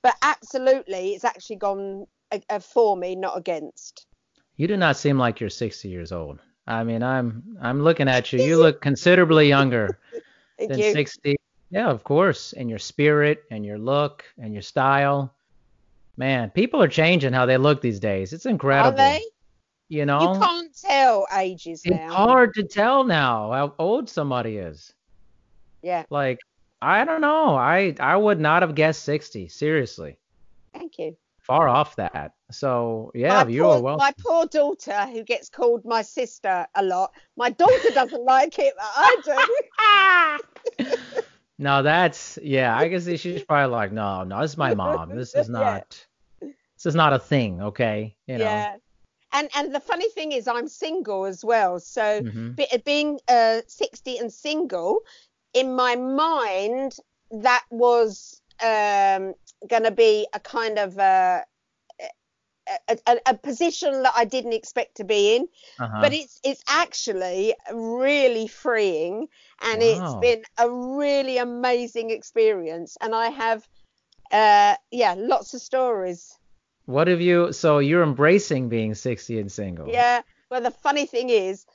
[0.03, 4.05] but absolutely, it's actually gone uh, uh, for me, not against.
[4.57, 6.39] You do not seem like you're 60 years old.
[6.67, 8.41] I mean, I'm I'm looking at you.
[8.41, 9.99] You look considerably younger
[10.59, 10.91] than you.
[10.91, 11.35] 60.
[11.71, 12.53] Yeah, of course.
[12.53, 15.33] And your spirit and your look and your style.
[16.17, 18.33] Man, people are changing how they look these days.
[18.33, 18.93] It's incredible.
[18.93, 19.21] Are they?
[19.89, 22.05] You know, You can't tell ages it's now.
[22.05, 24.93] It's hard to tell now how old somebody is.
[25.81, 26.03] Yeah.
[26.09, 26.39] Like,
[26.81, 27.55] I don't know.
[27.55, 29.49] I I would not have guessed 60.
[29.49, 30.17] Seriously,
[30.73, 31.17] Thank you.
[31.51, 32.31] Far off that.
[32.51, 33.97] So yeah, my you poor, are well.
[33.97, 37.11] My poor daughter, who gets called my sister a lot.
[37.35, 40.85] My daughter doesn't like it, but I do.
[41.59, 42.75] No, that's yeah.
[42.75, 45.15] I guess she's probably like, no, no, this is my mom.
[45.15, 45.59] This is Yeah.
[45.59, 46.07] not.
[46.41, 48.15] This is not a thing, okay?
[48.25, 48.45] You know.
[48.45, 48.75] Yeah.
[49.33, 51.79] And and the funny thing is, I'm single as well.
[51.79, 52.55] So Mhm.
[52.55, 55.01] be, being uh, 60 and single,
[55.53, 56.95] in my mind,
[57.29, 59.35] that was um,
[59.67, 61.41] going to be a kind of uh,
[62.87, 65.47] a, a, a position that I didn't expect to be in.
[65.79, 66.01] Uh-huh.
[66.01, 69.27] but it's it's actually really freeing
[69.61, 69.89] and Wow.
[69.97, 73.67] it's been a really amazing experience and i have
[74.31, 76.37] uh yeah lots of stories
[76.85, 77.53] what have you?
[77.53, 79.87] So you're embracing being 60 and single.
[79.87, 81.65] yeah well the funny thing is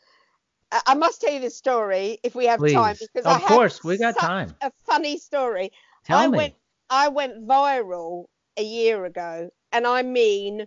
[0.87, 3.85] I must tell you this story if we have time because Of I have course,
[3.85, 4.55] we got time.
[4.61, 5.70] A funny story.
[6.05, 6.38] Tell I me.
[6.38, 6.55] went
[6.90, 10.66] I went viral a year ago, and I mean,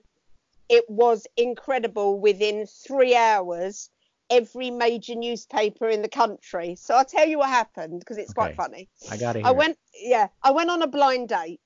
[0.67, 2.19] it was incredible.
[2.19, 3.89] Within three hours,
[4.29, 6.75] every major newspaper in the country.
[6.75, 8.89] So I'll tell you what happened because it's quite funny.
[9.09, 9.47] I gotta hear.
[9.47, 11.59] I went, yeah, I went on a blind date.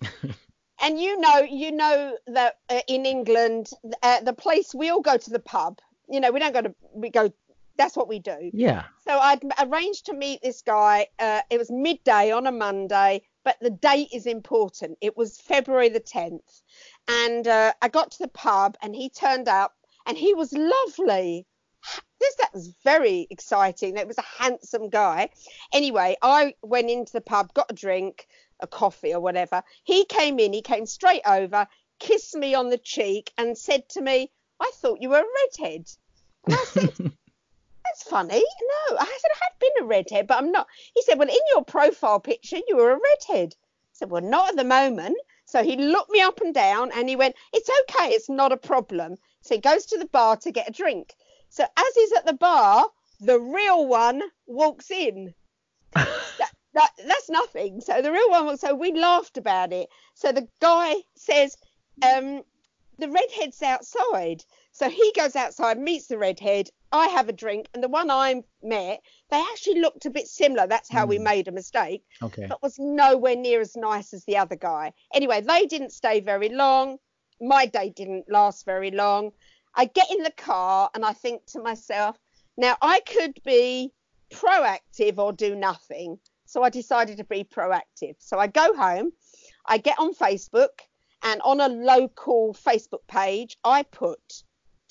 [0.82, 3.70] and you know, you know that uh, in England,
[4.02, 5.78] uh, the place we all go to the pub.
[6.08, 7.32] You know, we don't go to we go.
[7.78, 8.50] That's what we do.
[8.52, 8.84] Yeah.
[9.06, 11.06] So I'd arranged to meet this guy.
[11.18, 14.98] Uh, it was midday on a Monday, but the date is important.
[15.00, 16.62] It was February the 10th.
[17.08, 19.74] And uh, I got to the pub and he turned up
[20.06, 21.46] and he was lovely.
[22.20, 23.96] this that was very exciting.
[23.96, 25.30] It was a handsome guy.
[25.72, 28.26] Anyway, I went into the pub, got a drink,
[28.60, 29.62] a coffee or whatever.
[29.84, 31.66] He came in, he came straight over,
[31.98, 35.88] kissed me on the cheek, and said to me, I thought you were a redhead.
[36.46, 37.12] And I said,
[37.92, 38.38] That's funny.
[38.40, 40.66] No, I said, I have been a redhead, but I'm not.
[40.94, 43.54] He said, Well, in your profile picture, you were a redhead.
[43.54, 45.18] I said, Well, not at the moment.
[45.44, 48.56] So he looked me up and down and he went, It's okay, it's not a
[48.56, 49.16] problem.
[49.42, 51.14] So he goes to the bar to get a drink.
[51.50, 52.88] So as he's at the bar,
[53.20, 55.34] the real one walks in.
[55.94, 57.82] that, that, that's nothing.
[57.82, 59.90] So the real one, so we laughed about it.
[60.14, 61.58] So the guy says,
[62.02, 62.42] um,
[62.98, 64.44] the redhead's outside.
[64.70, 66.70] So he goes outside, meets the redhead.
[66.92, 69.00] I have a drink, and the one I met,
[69.30, 70.66] they actually looked a bit similar.
[70.66, 71.08] That's how mm.
[71.08, 72.04] we made a mistake.
[72.22, 72.46] Okay.
[72.46, 74.92] But was nowhere near as nice as the other guy.
[75.14, 76.98] Anyway, they didn't stay very long.
[77.40, 79.32] My day didn't last very long.
[79.74, 82.16] I get in the car and I think to myself,
[82.56, 83.92] now I could be
[84.30, 86.18] proactive or do nothing.
[86.44, 88.16] So I decided to be proactive.
[88.18, 89.12] So I go home,
[89.66, 90.80] I get on Facebook,
[91.22, 94.42] and on a local Facebook page, I put,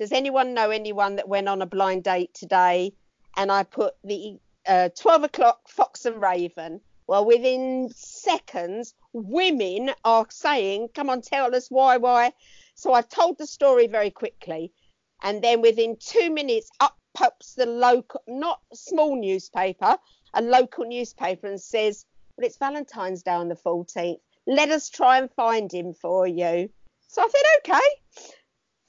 [0.01, 2.95] Does anyone know anyone that went on a blind date today?
[3.37, 6.81] And I put the uh, 12 o'clock Fox and Raven.
[7.05, 12.33] Well, within seconds, women are saying, Come on, tell us why, why.
[12.73, 14.73] So I told the story very quickly.
[15.21, 19.99] And then within two minutes, up pops the local, not small newspaper,
[20.33, 24.17] a local newspaper, and says, Well, it's Valentine's Day on the 14th.
[24.47, 26.71] Let us try and find him for you.
[27.07, 28.40] So I said, Okay.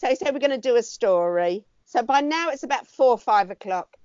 [0.02, 1.64] So he said, We're going to do a story.
[1.84, 3.96] So by now it's about four or five o'clock.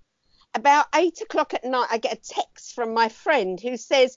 [0.53, 4.15] About eight o'clock at night, I get a text from my friend who says,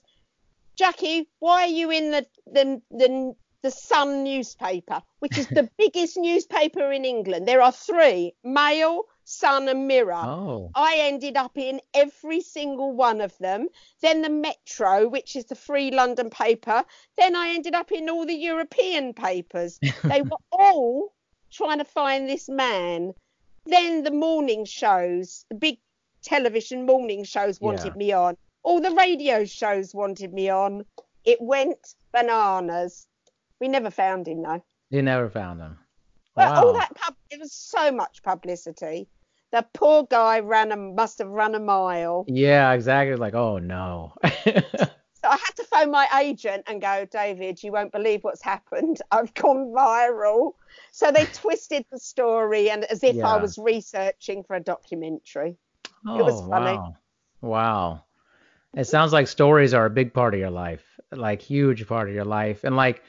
[0.75, 6.17] Jackie, why are you in the, the, the the Sun newspaper, which is the biggest
[6.17, 7.47] newspaper in England.
[7.47, 10.13] There are three Mail, Sun, and Mirror.
[10.23, 10.69] Oh.
[10.75, 13.69] I ended up in every single one of them.
[14.01, 16.83] Then the Metro, which is the free London paper.
[17.17, 19.79] Then I ended up in all the European papers.
[20.03, 21.13] they were all
[21.51, 23.13] trying to find this man.
[23.65, 25.77] Then the morning shows, the big
[26.23, 27.97] television morning shows wanted yeah.
[27.97, 28.37] me on.
[28.63, 30.85] All the radio shows wanted me on.
[31.25, 33.07] It went bananas.
[33.59, 34.63] We never found him though.
[34.89, 35.77] You never found him.
[36.35, 36.65] Well, wow.
[36.65, 39.07] all that pub, it was so much publicity.
[39.51, 42.25] The poor guy ran a must have run a mile.
[42.27, 43.15] Yeah, exactly.
[43.17, 44.13] Like, oh no.
[45.21, 48.97] so I had to phone my agent and go, David, you won't believe what's happened.
[49.11, 50.53] I've gone viral.
[50.91, 53.27] So they twisted the story and as if yeah.
[53.27, 55.57] I was researching for a documentary.
[56.07, 56.77] Oh, it was oh, funny.
[56.77, 56.95] Wow.
[57.41, 58.03] wow.
[58.75, 62.15] It sounds like stories are a big part of your life, like huge part of
[62.15, 62.63] your life.
[62.63, 63.03] And like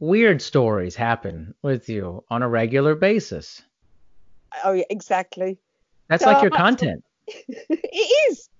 [0.00, 3.62] weird stories happen with you on a regular basis.
[4.64, 5.58] Oh, yeah, exactly.
[6.08, 7.04] That's so like your content.
[7.26, 8.50] it is.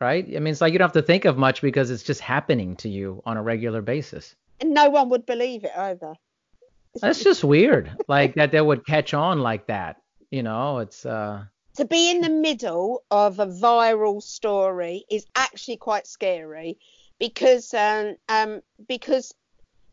[0.00, 0.24] Right?
[0.26, 2.76] I mean, it's like you don't have to think of much because it's just happening
[2.76, 4.34] to you on a regular basis.
[4.60, 6.14] And no one would believe it either.
[7.00, 7.90] That's just weird.
[8.08, 9.96] like that they would catch on like that.
[10.30, 11.44] You know, it's uh
[11.76, 16.78] to be in the middle of a viral story is actually quite scary
[17.18, 19.34] because um, um because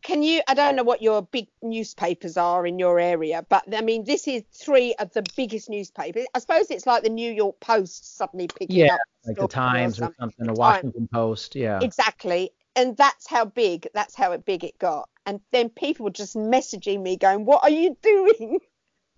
[0.04, 3.80] can you i don't know what your big newspapers are in your area but i
[3.80, 6.26] mean this is three of the biggest newspapers.
[6.34, 9.98] I suppose it's like the new york post suddenly picking yeah, up like the times
[9.98, 11.80] or something, or something the washington post yeah.
[11.82, 12.50] Exactly.
[12.76, 15.08] And that's how big that's how big it got.
[15.26, 18.60] And then people were just messaging me going what are you doing?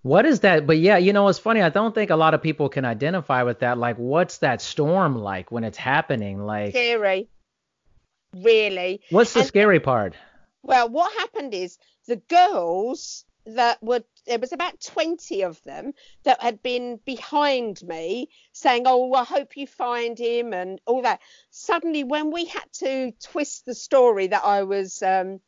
[0.03, 0.69] What is that?
[0.69, 3.43] But yeah you know it's funny i don't think a lot of people can identify
[3.43, 3.77] with that.
[3.77, 6.39] Like what's that storm like when it's happening?
[6.47, 7.29] Like scary.
[8.33, 9.01] Really.
[9.11, 10.15] What's the and, scary part
[10.67, 15.93] well, what happened is the girls that were there was about 20 of them
[16.25, 21.21] that had been behind me saying oh i hope you find him and all that.
[21.51, 25.41] Suddenly when we had to twist the story that i was um,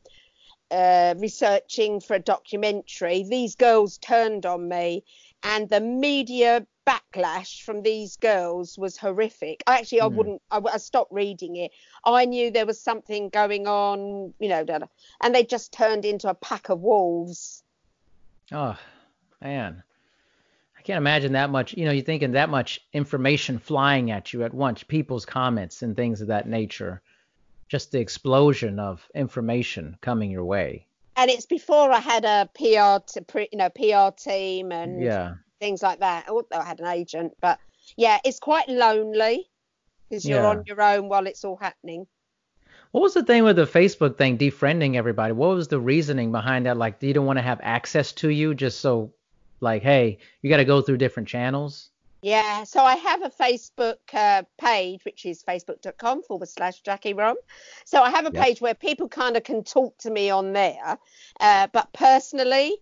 [0.71, 5.03] uh, researching for a documentary these girls turned on me
[5.43, 9.63] and the media backlash from these girls was horrific.
[9.67, 10.13] I Actually, I mm.
[10.13, 10.41] wouldn't.
[10.49, 11.71] I, I, stopped reading it.
[12.03, 14.65] I knew there was something going on, you know,
[15.21, 17.63] and they just turned into a pack of wolves.
[18.51, 18.77] Oh
[19.41, 19.83] man,
[20.77, 21.73] I can't imagine that much.
[21.73, 25.95] You know, you're thinking that much information flying at you at once, people's comments and
[25.95, 27.01] things of that nature.
[27.67, 30.87] Just the explosion of information coming your way.
[31.15, 35.81] And it's before I had a PR, to, you know, PR team and yeah things
[35.81, 36.29] like that.
[36.29, 37.59] Although I had an agent, but
[37.97, 39.49] yeah, it's quite lonely
[40.09, 40.49] because you're yeah.
[40.49, 42.07] on your own while it's all happening.
[42.91, 45.33] What was the thing with the Facebook thing, defriending everybody?
[45.33, 46.77] What was the reasoning behind that?
[46.77, 49.13] Like, you don't want to have access to you just so
[49.61, 51.89] like, hey, you got to go through different channels?
[52.21, 57.37] Yeah, so I have a Facebook uh, page, which is facebook.com forward slash Jackie Rom.
[57.85, 58.43] So I have a Yep.
[58.43, 60.97] page where people kind of can talk to me on there.
[61.39, 62.75] Uh, but personally,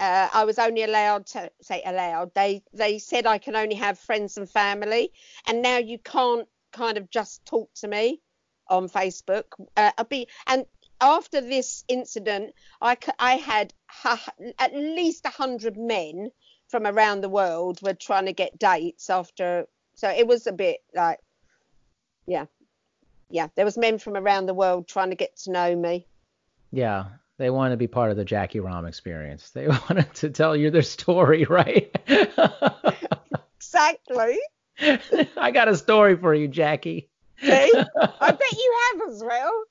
[0.00, 2.34] uh, I was only allowed to say allowed.
[2.34, 5.12] They they said I can only have friends and family,
[5.46, 8.20] and now you can't kind of just talk to me
[8.68, 9.44] on Facebook.
[9.76, 10.64] Uh, I'll be and
[11.00, 16.30] after this incident, I I had ha- at least a hundred men
[16.68, 19.66] from around the world were trying to get dates after.
[19.94, 21.18] So it was a bit like,
[22.26, 22.46] yeah,
[23.28, 23.48] yeah.
[23.54, 26.06] There was men from around the world trying to get to know me.
[26.70, 27.04] Yeah,
[27.40, 29.48] they want to be part of the Jackie Rom experience.
[29.50, 31.90] They wanted to tell you their story, right?
[33.56, 34.38] Exactly.
[35.36, 37.08] I got a story for you, Jackie.
[37.42, 37.48] See?
[37.48, 39.64] I bet you have as well.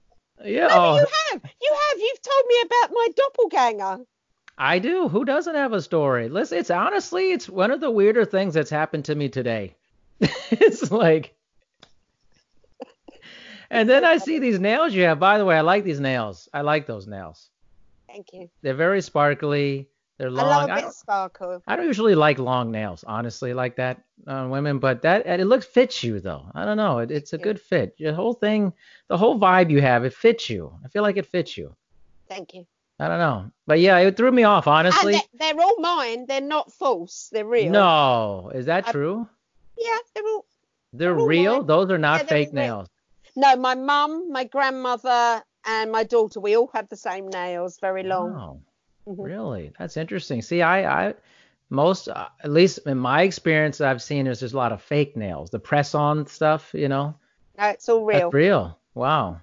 [0.43, 1.41] Yeah, Maybe oh, you have.
[1.61, 1.99] You have.
[1.99, 4.05] You've told me about my doppelganger.
[4.57, 5.07] I do.
[5.07, 6.27] Who doesn't have a story?
[6.27, 9.75] Listen, it's honestly, it's one of the weirder things that's happened to me today.
[10.19, 11.35] it's like,
[13.69, 15.19] and then I see these nails you have.
[15.19, 16.49] By the way, I like these nails.
[16.51, 17.49] I like those nails.
[18.11, 18.49] Thank you.
[18.61, 19.87] They're very sparkly.
[20.17, 20.45] They're long.
[20.45, 21.63] I love a I bit don't, sparkle.
[21.67, 24.79] I don't usually like long nails, honestly, like that on women.
[24.79, 26.45] But that it looks fits you though.
[26.53, 26.99] I don't know.
[26.99, 27.95] It, it's a good fit.
[27.97, 28.73] The whole thing,
[29.07, 30.73] the whole vibe you have, it fits you.
[30.83, 31.73] I feel like it fits you.
[32.27, 32.65] Thank you.
[32.99, 33.49] I don't know.
[33.65, 35.13] But yeah, it threw me off, honestly.
[35.13, 36.25] They're, they're all mine.
[36.27, 37.29] They're not false.
[37.31, 37.71] They're real.
[37.71, 39.27] No, is that I- true?
[39.77, 40.45] Yeah, they're all.
[40.91, 41.57] They're all real.
[41.59, 41.67] mine.
[41.67, 42.89] Those are not Yeah, fake nails.
[43.37, 46.39] No, my mum, my grandmother, and my daughter.
[46.39, 47.79] We all have the same nails.
[47.79, 48.31] Very long.
[48.31, 48.61] Oh,
[49.11, 49.25] Mhm.
[49.25, 49.71] really?
[49.79, 50.41] That's interesting.
[50.41, 51.13] See, I, I,
[51.69, 55.15] most, uh, at least in my experience, I've seen is there's a lot of fake
[55.17, 55.49] nails.
[55.49, 57.15] The press-on stuff, you know.
[57.57, 58.19] No, it's all real.
[58.19, 58.77] That's real.
[58.93, 59.41] Wow.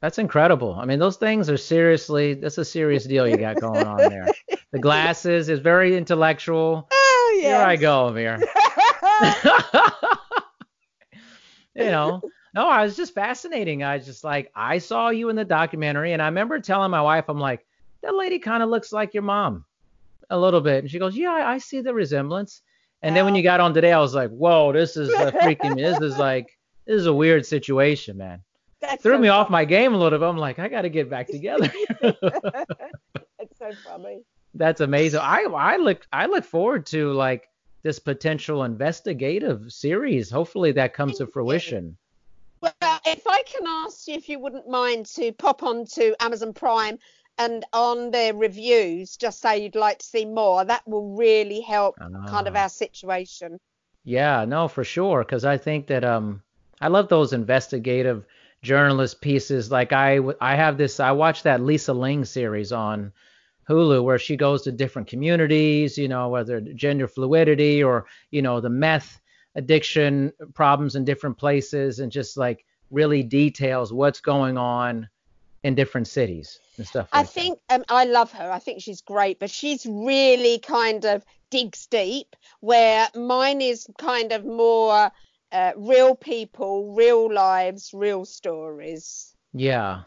[0.00, 0.74] That's incredible.
[0.74, 4.28] I mean, those things are seriously, that's a serious deal you got going on there.
[4.72, 6.88] The glasses is very intellectual.
[6.92, 8.38] Oh Here I go, Amir.
[11.74, 12.20] you know,
[12.56, 13.84] no, I was just fascinating.
[13.84, 17.02] I was just like, I saw you in the documentary, and I remember telling my
[17.02, 17.66] wife, I'm like,
[18.02, 19.66] that lady kind of looks like your mom
[20.30, 20.78] a little bit.
[20.78, 22.62] And she goes, Yeah, I, I see the resemblance.
[23.02, 25.76] And then when you got on today, I was like, Whoa, this is uh, freaking.
[25.76, 28.40] This is like, this is a weird situation, man.
[28.80, 30.26] That's Threw so me off my game a little bit.
[30.26, 31.70] I'm like, I got to get back together.
[32.00, 32.18] It's
[33.58, 34.22] so funny.
[34.54, 35.20] That's amazing.
[35.20, 37.50] I I look I look forward to like
[37.82, 40.30] this potential investigative series.
[40.30, 41.98] Hopefully that comes to fruition.
[42.82, 46.52] Well, if I can ask you if you wouldn't mind to pop on to Amazon
[46.52, 46.98] Prime
[47.38, 51.96] and on their reviews, just say you'd like to see more, that will really help
[52.28, 52.62] kind of Ah.
[52.62, 53.58] our situation.
[54.04, 55.22] Yeah, no, for sure.
[55.22, 56.42] Because I think that um,
[56.80, 58.24] I love those investigative
[58.62, 59.70] journalist pieces.
[59.70, 60.98] Like I, I have this.
[60.98, 63.12] I watched that Lisa Ling series on
[63.68, 65.98] Hulu where she goes to different communities.
[65.98, 69.20] You know, whether gender fluidity or you know the meth
[69.56, 75.08] addiction problems in different places, and just like really details what's going on
[75.64, 77.08] in different cities and stuff.
[77.12, 77.32] I like that.
[77.32, 78.50] think um, I love her.
[78.50, 84.30] I think she's great, but she's really kind of digs deep, where mine is kind
[84.32, 85.10] of more
[85.50, 89.34] uh, real people, real lives, real stories.
[89.52, 90.02] Yeah.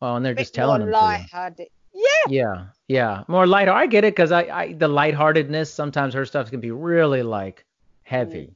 [0.00, 1.00] Well, and they're just telling more them.
[1.00, 1.68] lighthearted.
[1.94, 3.68] Yeah, Yeah, yeah, more light.
[3.68, 5.72] I get it because I, I, the lightheartedness.
[5.72, 7.64] Sometimes her stuff can be really like
[8.02, 8.54] heavy, you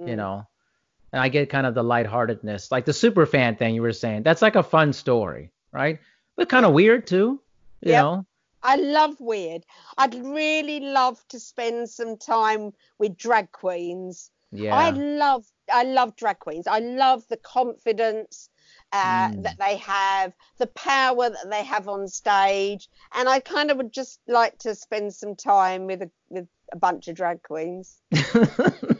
[0.00, 0.16] Mm.
[0.16, 0.46] know.
[1.12, 4.22] And I get kind of the lightheartedness, like the super fan thing you were saying.
[4.22, 6.00] That's like a fun story, right?
[6.36, 7.40] But kind of weird too,
[7.80, 8.02] you Yep.
[8.02, 8.26] know.
[8.62, 9.64] I love weird.
[9.96, 14.30] I'd really love to spend some time with drag queens.
[14.50, 14.74] Yeah.
[14.76, 16.66] I love I love drag queens.
[16.66, 18.48] I love the confidence
[18.92, 19.42] uh, Mm.
[19.44, 23.92] that they have, the power that they have on stage, and I kind of would
[23.92, 28.00] just like to spend some time with a with a bunch of drag queens.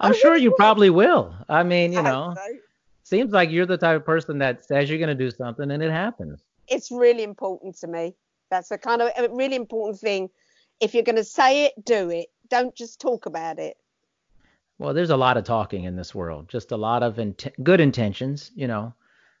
[0.00, 1.34] I'm sure you probably will.
[1.48, 2.58] I mean, you know, so.
[3.02, 5.90] seems like you're the type of person that says you're gonna do something and it
[5.90, 6.40] happens.
[6.68, 8.14] It's really important to me.
[8.50, 10.30] That's a kind of a really important thing.
[10.80, 12.28] If you're going to say it, do it.
[12.48, 13.76] Don't just talk about it.
[14.78, 17.80] Well, there's a lot of talking in this world, just a lot of int- good
[17.80, 18.94] intentions, you know,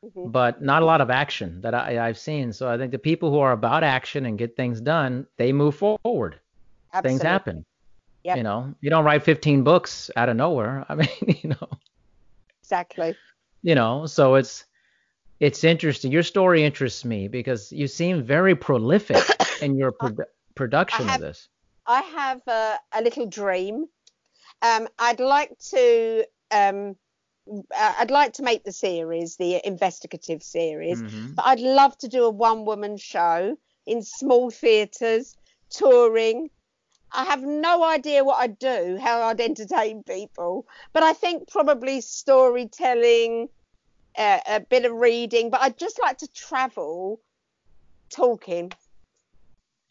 [0.04, 0.32] Mhm.
[0.32, 2.52] but not a lot of action that I, I've seen.
[2.52, 5.76] So I think the people who are about action and get things done, they move
[5.76, 6.40] forward.
[7.02, 7.64] Things happen.
[8.24, 8.36] Yep.
[8.36, 10.84] You know, you don't write 15 books out of nowhere.
[10.88, 11.08] I mean,
[11.42, 11.68] you know,
[12.62, 13.16] Exactly.
[13.62, 14.64] you know, so it's
[15.40, 16.10] it's interesting.
[16.12, 19.22] Your story interests me because you seem very prolific
[19.62, 21.48] in your produ- production have- of this.
[21.86, 23.86] I have a, a little dream.
[24.60, 26.96] Um, I'd like to um,
[27.74, 31.34] I'd like to make the series, the investigative series, Mhm.
[31.36, 33.56] but I'd love to do a one woman show
[33.86, 35.34] in small theatres,
[35.70, 36.50] touring,
[37.12, 42.00] I have no idea what I'd do, how I'd entertain people, but I think probably
[42.00, 43.48] storytelling,
[44.16, 47.20] uh, a bit of reading, but I'd just like to travel
[48.10, 48.72] talking.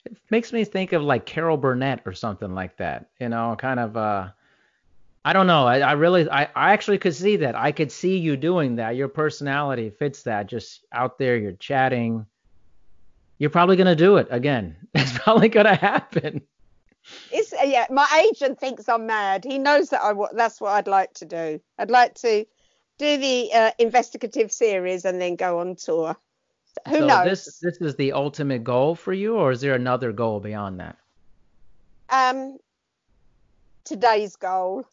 [0.05, 3.79] It makes me think of like Carol Burnett or something like that, you know, kind
[3.79, 4.29] of uh
[5.25, 5.67] I don't know.
[5.67, 7.53] I, I really, I, I actually could see that.
[7.53, 8.95] I could see you doing that.
[8.95, 10.47] Your personality fits that.
[10.47, 12.25] Just out there, you're chatting.
[13.37, 14.77] You're probably gonna do it again.
[14.93, 16.43] It's probably gonna happen.
[17.31, 17.85] It's uh, yeah.
[17.89, 19.43] My agent thinks I'm mad.
[19.43, 21.61] He knows that I that's what I'd like to do.
[21.77, 22.45] I'd like to
[22.97, 26.15] do the uh, investigative series and then go on tour.
[26.87, 27.25] Who so knows?
[27.25, 30.97] This this is the ultimate goal for you, or is there another goal beyond that?
[32.09, 32.57] Um,
[33.83, 34.85] today's goal.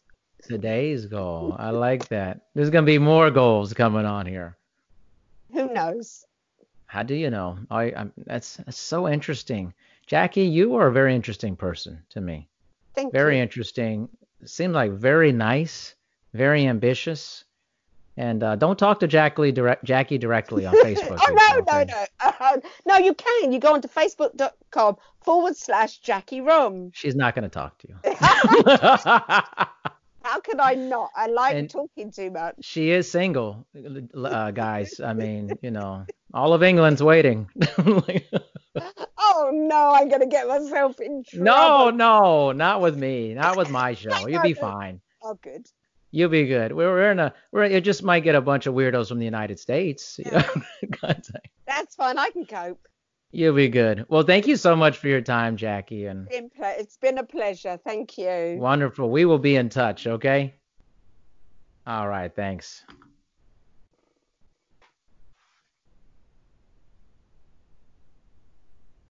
[0.43, 1.55] Today's goal.
[1.57, 2.41] I like that.
[2.53, 4.57] There's gonna be more goals coming on here.
[5.53, 6.25] Who knows?
[6.87, 7.57] How do you know?
[7.69, 9.73] I, I'm, that's, that's so interesting.
[10.07, 12.47] Jackie, you are a very interesting person to me.
[12.93, 13.11] Thank you.
[13.19, 13.43] very you.
[13.43, 14.09] interesting.
[14.45, 15.95] Seem like very nice,
[16.33, 17.43] very ambitious.
[18.17, 21.17] And uh, don't talk to Jackie, direct, Jackie directly on Facebook.
[21.21, 22.97] oh no, no, no, uh, no!
[22.97, 23.51] You can.
[23.51, 26.91] You go onto facebook.com forward slash Jackie Rum.
[26.93, 27.95] She's not going to talk to you.
[30.23, 31.09] How could I not?
[31.15, 32.55] I like And- talking too much.
[32.61, 33.65] she is single,
[34.15, 34.99] uh, guys.
[35.01, 37.49] I mean, you know, all of England's waiting.
[39.17, 41.45] Oh no, I'm gonna get myself in trouble.
[41.45, 43.33] no, no, not with me.
[43.33, 44.27] Not with my show.
[44.27, 45.01] You'll be fine.
[45.27, 45.65] Oh, good.
[46.11, 46.71] You'll be good.
[46.71, 47.33] We're, we're in a.
[47.51, 47.63] We're.
[47.63, 50.19] It just might get a bunch of weirdos from the United States.
[50.23, 50.43] you know,
[51.65, 52.19] That's fine.
[52.19, 52.87] I can cope.
[53.31, 54.05] You'll be good.
[54.07, 57.79] Well, thank you so much for your time, Jackie, and It's been a pleasure.
[57.83, 58.57] Thank you.
[58.59, 59.09] wonderful.
[59.09, 60.05] We will be in touch.
[60.05, 60.53] Okay.
[61.87, 62.33] All right.
[62.33, 62.85] Thanks.